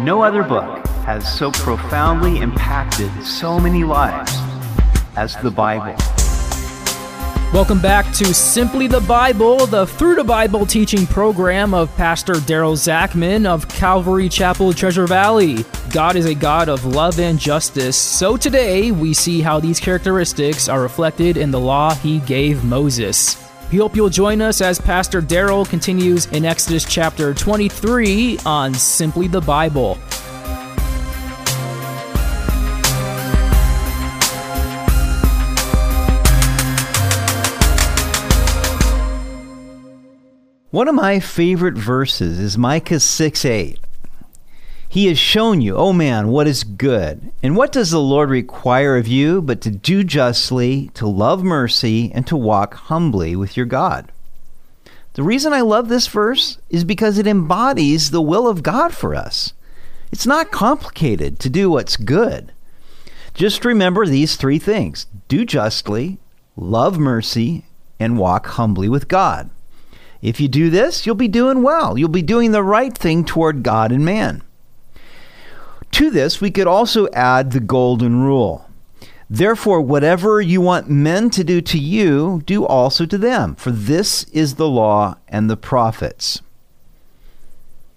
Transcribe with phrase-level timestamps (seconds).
[0.00, 4.32] No other book has so profoundly impacted so many lives
[5.16, 5.96] as the Bible.
[7.52, 12.76] Welcome back to Simply the Bible, the Through the Bible teaching program of Pastor Daryl
[12.76, 15.64] Zachman of Calvary Chapel, Treasure Valley.
[15.92, 20.68] God is a God of love and justice, so today we see how these characteristics
[20.68, 23.36] are reflected in the law he gave Moses.
[23.70, 29.28] We hope you'll join us as Pastor Daryl continues in Exodus chapter 23 on Simply
[29.28, 29.96] the Bible.
[40.70, 43.80] One of my favorite verses is Micah 6 8.
[44.90, 47.30] He has shown you, oh man, what is good.
[47.42, 52.10] And what does the Lord require of you but to do justly, to love mercy,
[52.14, 54.10] and to walk humbly with your God?
[55.12, 59.14] The reason I love this verse is because it embodies the will of God for
[59.14, 59.52] us.
[60.10, 62.52] It's not complicated to do what's good.
[63.34, 66.18] Just remember these three things do justly,
[66.56, 67.66] love mercy,
[68.00, 69.50] and walk humbly with God.
[70.22, 71.98] If you do this, you'll be doing well.
[71.98, 74.42] You'll be doing the right thing toward God and man.
[75.92, 78.68] To this, we could also add the golden rule.
[79.30, 84.24] Therefore, whatever you want men to do to you, do also to them, for this
[84.24, 86.40] is the law and the prophets.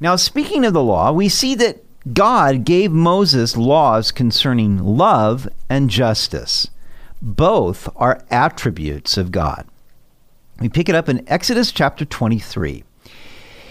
[0.00, 1.82] Now, speaking of the law, we see that
[2.12, 6.68] God gave Moses laws concerning love and justice.
[7.22, 9.66] Both are attributes of God.
[10.60, 12.84] We pick it up in Exodus chapter 23.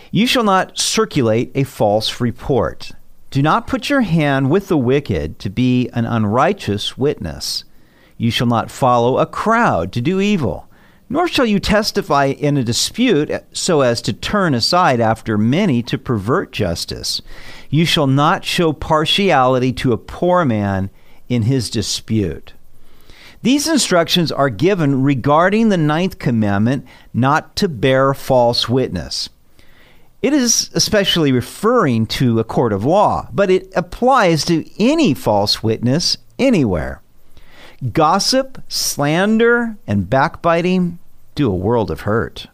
[0.10, 2.94] You shall not circulate a false report.
[3.34, 7.64] Do not put your hand with the wicked to be an unrighteous witness.
[8.16, 10.70] You shall not follow a crowd to do evil,
[11.10, 15.98] nor shall you testify in a dispute so as to turn aside after many to
[15.98, 17.24] pervert justice.
[17.72, 20.92] You shall not show partiality to a poor man
[21.28, 22.54] in his dispute.
[23.42, 26.86] These instructions are given regarding the ninth commandment
[27.16, 29.30] not to bear false witness.
[30.24, 35.62] It is especially referring to a court of law, but it applies to any false
[35.62, 37.02] witness anywhere.
[37.92, 40.98] Gossip, slander, and backbiting
[41.36, 42.48] do a world of hurt.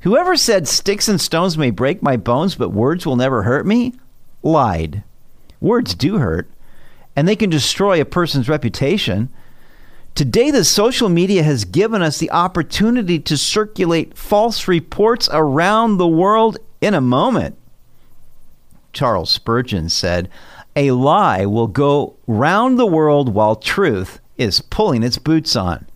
[0.00, 3.94] Whoever said, Sticks and stones may break my bones, but words will never hurt me,
[4.42, 5.02] lied.
[5.62, 6.46] Words do hurt,
[7.16, 9.30] and they can destroy a person's reputation.
[10.14, 16.06] Today, the social media has given us the opportunity to circulate false reports around the
[16.06, 17.56] world in a moment.
[18.92, 20.28] Charles Spurgeon said,
[20.74, 25.86] A lie will go round the world while truth is pulling its boots on.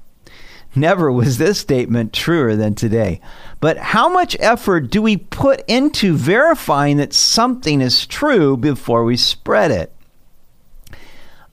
[0.75, 3.21] Never was this statement truer than today.
[3.61, 9.17] But how much effort do we put into verifying that something is true before we
[9.17, 9.93] spread it?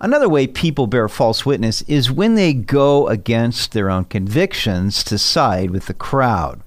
[0.01, 5.17] Another way people bear false witness is when they go against their own convictions to
[5.17, 6.61] side with the crowd.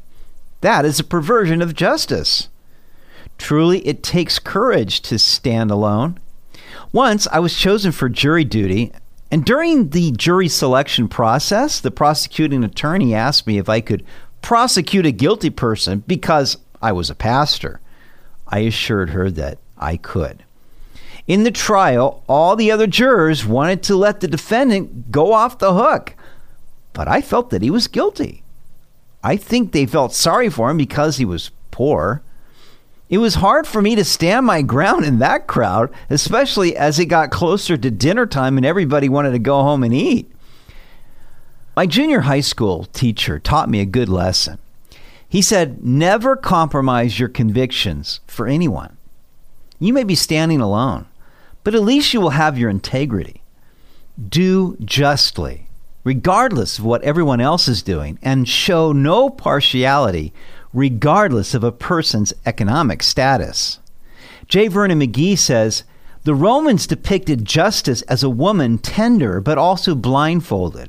[0.61, 2.49] That is a perversion of justice.
[3.43, 6.21] Truly, it takes courage to stand alone.
[6.93, 8.93] Once I was chosen for jury duty,
[9.33, 14.05] and during the jury selection process, the prosecuting attorney asked me if I could
[14.43, 17.81] prosecute a guilty person because I was a pastor.
[18.47, 20.45] I assured her that I could.
[21.27, 25.75] In the trial, all the other jurors wanted to let the defendant go off the
[25.75, 26.15] hook,
[26.93, 28.45] but I felt that he was guilty.
[29.25, 32.23] I think they felt sorry for him because he was poor.
[33.13, 37.07] It was hard for me to stand my ground in that crowd, especially as it
[37.07, 40.33] got closer to dinner time and everybody wanted to go home and eat.
[41.77, 44.57] My junior high school teacher taught me a good lesson.
[45.29, 48.97] He said, Never compromise your convictions for anyone.
[49.79, 51.05] You may be standing alone,
[51.65, 53.43] but at least you will have your integrity.
[54.27, 55.69] Do justly,
[56.03, 60.33] regardless of what everyone else is doing, and show no partiality,
[60.73, 63.79] regardless of a person's economic status.
[64.49, 64.69] J.
[64.69, 65.85] Vernon McGee says
[66.25, 70.89] the Romans depicted justice as a woman tender but also blindfolded.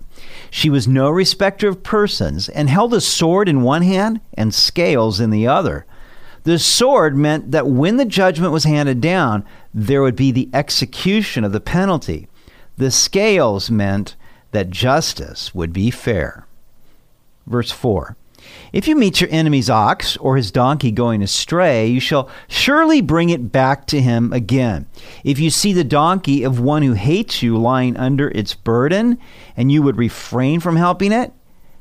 [0.51, 5.19] She was no respecter of persons and held a sword in one hand and scales
[5.19, 5.85] in the other.
[6.43, 11.43] The sword meant that when the judgment was handed down, there would be the execution
[11.43, 12.27] of the penalty.
[12.77, 14.15] The scales meant
[14.51, 16.45] that justice would be fair.
[17.47, 18.15] Verse 4
[18.71, 23.29] If you meet your enemy's ox or his donkey going astray, you shall surely bring
[23.29, 24.87] it back to him again.
[25.23, 29.19] If you see the donkey of one who hates you lying under its burden,
[29.55, 31.31] and you would refrain from helping it,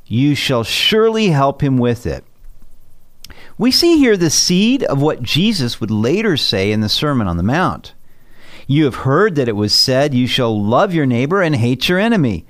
[0.05, 2.25] you shall surely help him with it.
[3.56, 7.37] We see here the seed of what Jesus would later say in the Sermon on
[7.37, 7.94] the Mount.
[8.67, 11.99] You have heard that it was said, You shall love your neighbor and hate your
[11.99, 12.47] enemy.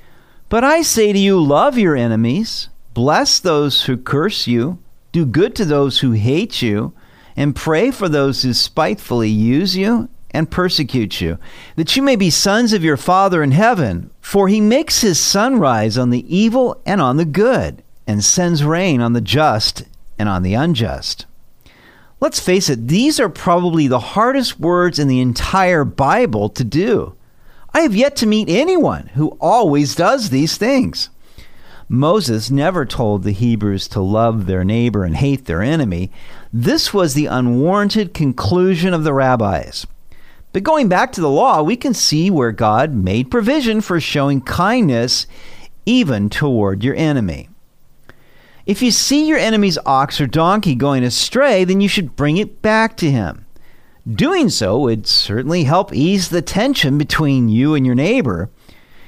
[0.49, 4.79] But I say to you, love your enemies, bless those who curse you,
[5.13, 6.93] do good to those who hate you,
[7.37, 11.39] and pray for those who spitefully use you and persecute you,
[11.77, 14.11] that you may be sons of your Father in heaven.
[14.21, 18.65] For he makes his sun rise on the evil and on the good, and sends
[18.65, 19.85] rain on the just
[20.19, 21.27] and on the unjust.
[22.21, 27.15] Let's face it, these are probably the hardest words in the entire Bible to do.
[27.75, 31.11] I have yet to meet anyone who always does these things.
[31.93, 36.11] Moses never told the Hebrews to love their neighbor and hate their enemy.
[36.51, 39.87] This was the unwarranted conclusion of the rabbis.
[40.55, 44.41] But going back to the law, we can see where God made provision for showing
[44.41, 45.27] kindness
[45.85, 47.51] even toward your enemy.
[48.65, 52.63] If you see your enemy's ox or donkey going astray, then you should bring it
[52.63, 53.45] back to him.
[54.11, 58.49] Doing so would certainly help ease the tension between you and your neighbor.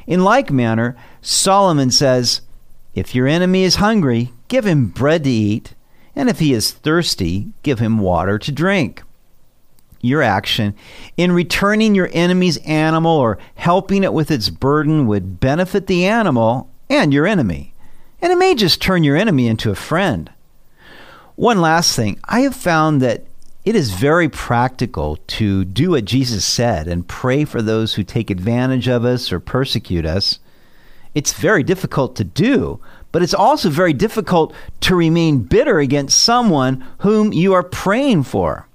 [0.07, 2.43] In like manner, Solomon says,
[2.95, 5.75] If your enemy is hungry, give him bread to eat,
[6.15, 9.03] and if he is thirsty, give him water to drink.
[10.01, 10.75] Your action
[11.17, 16.71] in returning your enemy's animal or helping it with its burden would benefit the animal
[16.91, 17.75] and your enemy
[18.25, 20.33] and it may just turn your enemy into a friend.
[21.35, 23.27] One last thing I have found that
[23.67, 28.31] it is very practical to do what Jesus said and pray for those who take
[28.31, 30.39] advantage of us or persecute us.
[31.15, 32.81] It's very difficult to do,
[33.13, 38.69] but it's also very difficult to remain bitter against someone whom you are praying for,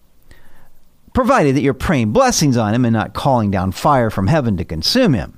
[1.13, 4.63] provided that you're praying blessings on him and not calling down fire from heaven to
[4.63, 5.37] consume him.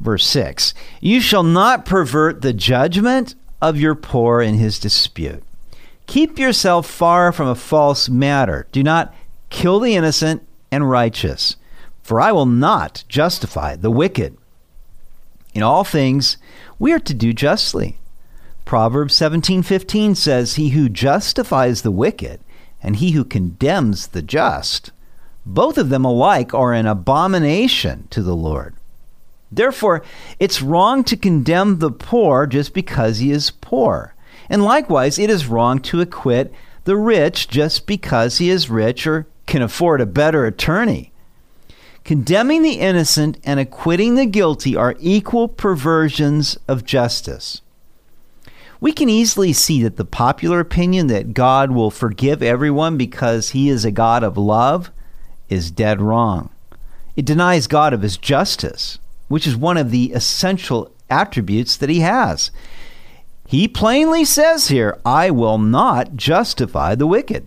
[0.00, 5.42] Verse 6 You shall not pervert the judgment of your poor in his dispute.
[6.06, 8.66] Keep yourself far from a false matter.
[8.72, 9.14] Do not
[9.48, 11.56] kill the innocent and righteous,
[12.02, 14.36] for I will not justify the wicked.
[15.54, 16.36] In all things,
[16.78, 17.98] we are to do justly.
[18.64, 22.40] Proverbs 17:15 says, "He who justifies the wicked
[22.82, 24.92] and he who condemns the just,
[25.44, 28.74] both of them alike are an abomination to the Lord."
[29.50, 30.02] Therefore,
[30.38, 34.14] it's wrong to condemn the poor just because he is poor.
[34.48, 36.52] And likewise, it is wrong to acquit
[36.84, 41.09] the rich just because he is rich or can afford a better attorney.
[42.04, 47.62] Condemning the innocent and acquitting the guilty are equal perversions of justice.
[48.80, 53.68] We can easily see that the popular opinion that God will forgive everyone because he
[53.68, 54.90] is a God of love
[55.48, 56.50] is dead wrong.
[57.16, 58.98] It denies God of his justice
[59.30, 62.50] which is one of the essential attributes that he has.
[63.46, 67.46] He plainly says here, I will not justify the wicked.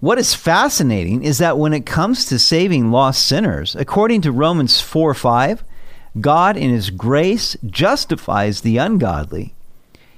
[0.00, 4.80] What is fascinating is that when it comes to saving lost sinners, according to Romans
[4.80, 5.62] 4 5,
[6.20, 9.54] God in His grace justifies the ungodly.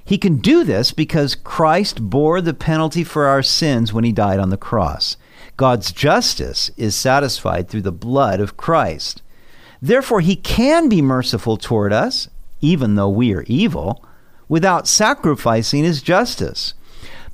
[0.05, 4.39] He can do this because Christ bore the penalty for our sins when He died
[4.39, 5.17] on the cross.
[5.57, 9.21] God's justice is satisfied through the blood of Christ.
[9.81, 12.29] Therefore, he can be merciful toward us,
[12.61, 14.05] even though we are evil,
[14.49, 16.75] without sacrificing his justice.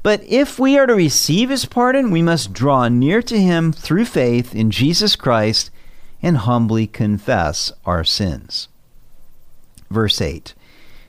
[0.02, 4.04] But if we are to receive his pardon, we must draw near to him through
[4.04, 5.70] faith in Jesus Christ
[6.22, 8.68] and humbly confess our sins.
[9.90, 10.54] Verse 8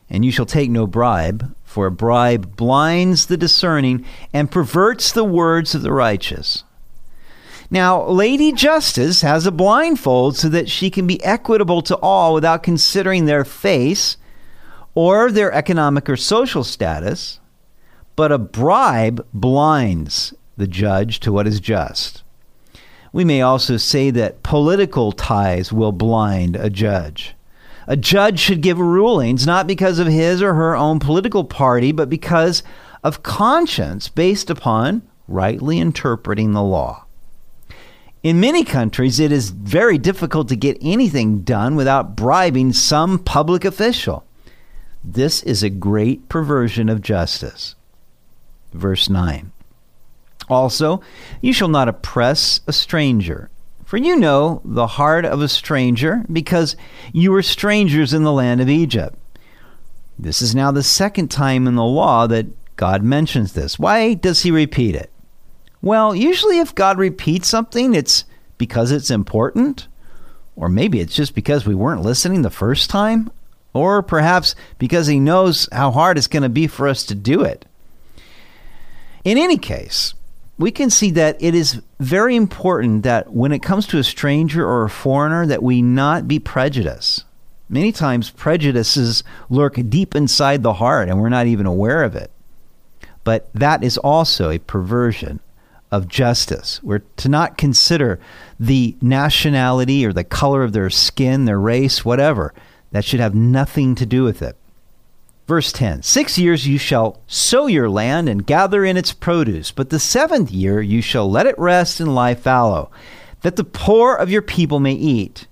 [0.09, 5.23] And you shall take no bribe, for a bribe blinds the discerning and perverts the
[5.23, 6.63] words of the righteous.
[7.71, 12.63] Now, Lady Justice has a blindfold so that she can be equitable to all without
[12.63, 14.17] considering their face
[14.95, 17.39] or their economic or social status,
[18.19, 22.21] but a bribe blinds the judge to what is just.
[23.13, 27.33] We may also say that political ties will blind a judge.
[27.87, 32.09] A judge should give rulings not because of his or her own political party, but
[32.09, 32.61] because
[33.05, 37.05] of conscience based upon rightly interpreting the law.
[38.21, 43.63] In many countries, it is very difficult to get anything done without bribing some public
[43.63, 44.25] official.
[45.05, 47.75] This is a great perversion of justice.
[48.73, 49.51] Verse 9
[50.49, 51.01] Also,
[51.41, 53.49] you shall not oppress a stranger,
[53.83, 56.75] for you know the heart of a stranger, because
[57.11, 59.17] you were strangers in the land of Egypt.
[60.17, 63.79] This is now the second time in the law that God mentions this.
[63.79, 65.11] Why does he repeat it?
[65.81, 68.25] Well, usually if God repeats something, it's
[68.57, 69.87] because it's important,
[70.55, 73.31] or maybe it's just because we weren't listening the first time,
[73.73, 77.41] or perhaps because he knows how hard it's going to be for us to do
[77.41, 77.65] it.
[79.23, 80.13] In any case,
[80.57, 84.65] we can see that it is very important that when it comes to a stranger
[84.67, 87.23] or a foreigner that we not be prejudiced.
[87.69, 92.31] Many times prejudices lurk deep inside the heart and we're not even aware of it.
[93.23, 95.39] But that is also a perversion
[95.91, 96.81] of justice.
[96.83, 98.19] We're to not consider
[98.59, 102.53] the nationality or the color of their skin, their race, whatever.
[102.91, 104.55] That should have nothing to do with it.
[105.49, 109.89] Verse 10 Six years you shall sow your land and gather in its produce, but
[109.89, 112.91] the seventh year you shall let it rest and lie fallow,
[113.41, 115.47] that the poor of your people may eat,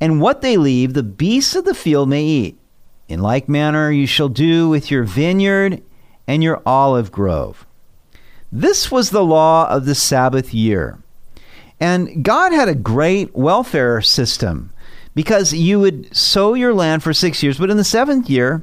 [0.00, 2.60] and what they leave the beasts of the field may eat.
[3.08, 5.82] In like manner you shall do with your vineyard
[6.28, 7.66] and your olive grove.
[8.52, 11.02] This was the law of the Sabbath year.
[11.80, 14.72] And God had a great welfare system
[15.16, 18.62] because you would sow your land for six years, but in the seventh year,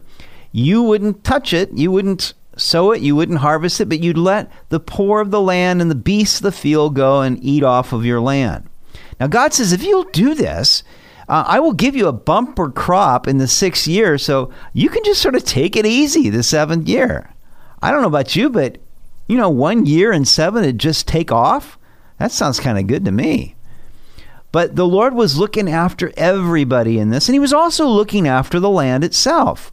[0.52, 4.52] you wouldn't touch it, you wouldn't sow it, you wouldn't harvest it, but you'd let
[4.70, 7.94] the poor of the land and the beasts of the field go and eat off
[7.94, 8.68] of your land.
[9.20, 10.84] Now, God says, if you'll do this,
[11.30, 15.04] uh, I will give you a bumper crop in the sixth year, so you can
[15.04, 17.34] just sort of take it easy the seventh year.
[17.82, 18.80] I don't know about you, but
[19.28, 21.78] you know, one year and seven to just take off?
[22.18, 23.56] That sounds kind of good to me.
[24.52, 28.60] But the Lord was looking after everybody in this, and He was also looking after
[28.60, 29.72] the land itself.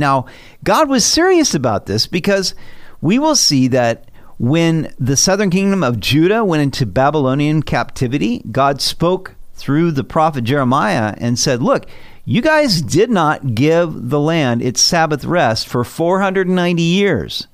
[0.00, 0.26] Now,
[0.64, 2.54] God was serious about this because
[3.00, 8.80] we will see that when the southern kingdom of Judah went into Babylonian captivity, God
[8.80, 11.86] spoke through the prophet Jeremiah and said, Look,
[12.24, 17.46] you guys did not give the land its Sabbath rest for 490 years.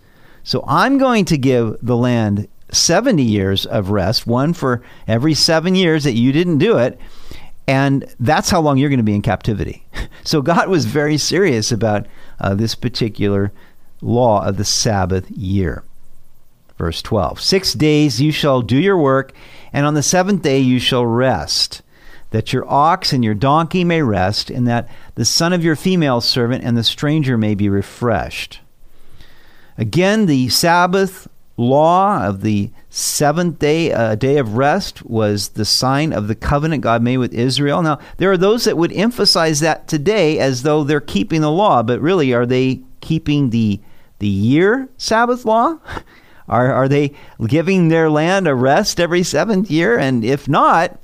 [0.45, 5.75] So I'm going to give the land 70 years of rest, one for every seven
[5.75, 7.00] years that you didn't do it.
[7.67, 9.87] And that's how long you're going to be in captivity.
[10.25, 12.09] So God was very serious about
[12.41, 13.53] uh, this particular
[14.01, 15.85] law of the Sabbath year.
[16.77, 19.33] Verse 12 Six days you shall do your work,
[19.73, 21.83] and on the seventh day you shall rest,
[22.31, 26.21] that your ox and your donkey may rest, and that the son of your female
[26.21, 28.59] servant and the stranger may be refreshed.
[29.79, 36.13] Again, the Sabbath law of the seventh day, uh, day of rest, was the sign
[36.13, 37.83] of the covenant God made with Israel.
[37.83, 41.83] Now, there are those that would emphasize that today as though they're keeping the law,
[41.83, 43.81] but really, are they keeping the
[44.19, 45.79] the year Sabbath law?
[46.49, 47.13] Are are they
[47.45, 49.99] giving their land a rest every seventh year?
[49.99, 50.97] And if not,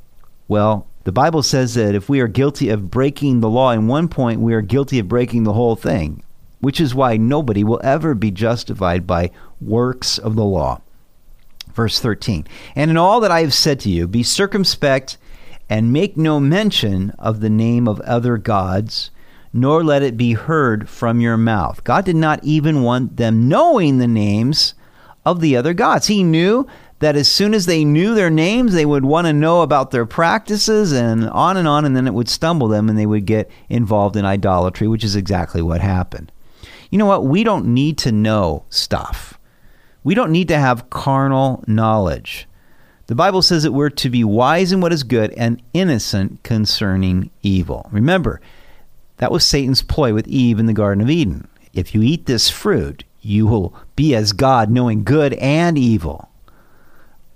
[0.46, 4.06] well, the Bible says that if we are guilty of breaking the law in one
[4.06, 6.22] point, we are guilty of breaking the whole thing,
[6.62, 10.80] which is why nobody will ever be justified by works of the law.
[11.74, 15.18] Verse 13 And in all that I have said to you, be circumspect
[15.68, 19.10] and make no mention of the name of other gods,
[19.52, 21.82] nor let it be heard from your mouth.
[21.82, 24.74] God did not even want them knowing the names
[25.26, 26.06] of the other gods.
[26.06, 26.66] He knew
[27.00, 30.06] that as soon as they knew their names, they would want to know about their
[30.06, 33.50] practices and on and on, and then it would stumble them and they would get
[33.68, 36.30] involved in idolatry, which is exactly what happened.
[36.92, 37.24] You know what?
[37.24, 39.38] We don't need to know stuff.
[40.04, 42.46] We don't need to have carnal knowledge.
[43.06, 47.30] The Bible says that we're to be wise in what is good and innocent concerning
[47.42, 47.88] evil.
[47.92, 48.42] Remember,
[49.16, 51.48] that was Satan's ploy with Eve in the Garden of Eden.
[51.72, 56.28] If you eat this fruit, you will be as God, knowing good and evil.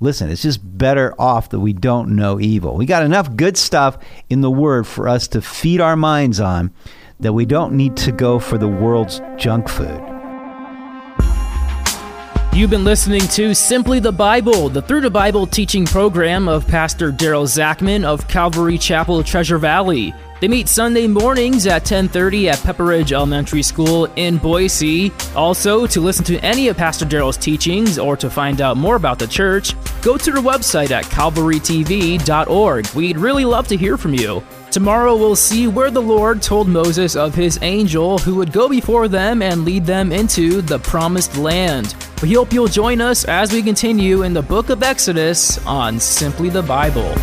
[0.01, 2.77] Listen, it's just better off that we don't know evil.
[2.77, 3.97] We got enough good stuff
[4.29, 6.75] in the Word for us to feed our minds on
[7.21, 10.03] that we don't need to go for the world's junk food.
[12.53, 17.13] You've been listening to Simply the Bible, the Through the Bible teaching program of Pastor
[17.13, 20.15] Daryl Zachman of Calvary Chapel, Treasure Valley.
[20.39, 25.11] They meet Sunday mornings at 10:30 at Pepper Ridge Elementary School in Boise.
[25.35, 29.19] Also, to listen to any of Pastor Daryl's teachings or to find out more about
[29.19, 32.87] the church, go to their website at calvarytv.org.
[32.95, 34.43] We'd really love to hear from you.
[34.71, 39.09] Tomorrow we'll see where the Lord told Moses of his angel who would go before
[39.09, 41.95] them and lead them into the promised land.
[42.21, 46.51] We hope you'll join us as we continue in the book of Exodus on Simply
[46.51, 47.15] the Bible.